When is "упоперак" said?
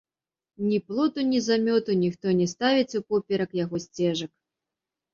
3.05-3.57